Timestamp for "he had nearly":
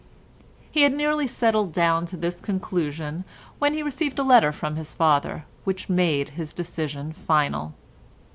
0.71-1.27